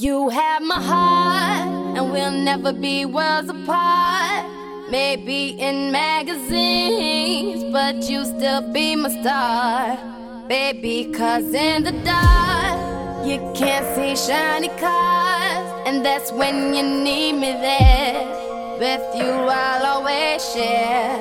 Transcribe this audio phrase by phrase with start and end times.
[0.00, 4.46] You have my heart, and we'll never be worlds apart.
[4.90, 9.98] Maybe in magazines, but you still be my star.
[10.48, 15.68] Baby, cause in the dark, you can't see shiny cars.
[15.86, 18.24] And that's when you need me there.
[18.80, 21.12] With you, I'll always share.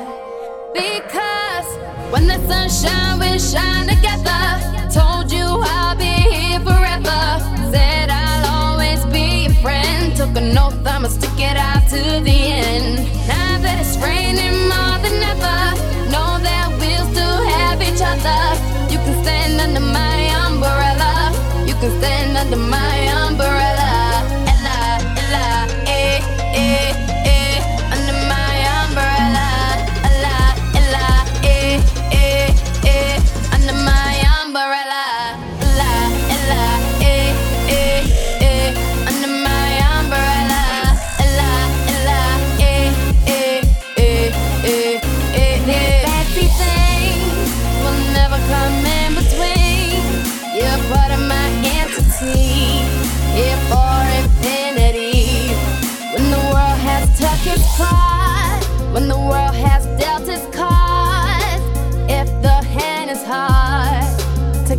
[0.74, 1.68] Because
[2.14, 4.79] when the sun shines, we shine together.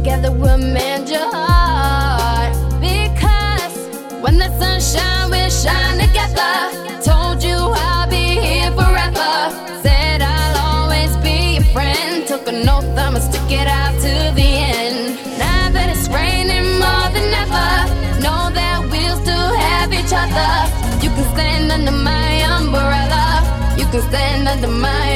[0.03, 2.55] Together we'll mend your heart.
[2.81, 3.77] Because
[4.23, 6.55] when the sun shines, we shine together.
[7.05, 9.33] Told you I'll be here forever.
[9.83, 12.27] Said I'll always be your friend.
[12.27, 15.19] Took an oath, I'ma stick it out to the end.
[15.39, 17.71] Now that it's raining more than ever,
[18.25, 20.51] know that we'll still have each other.
[21.05, 23.25] You can stand under my umbrella.
[23.77, 25.11] You can stand under my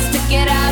[0.00, 0.69] supposed to get out.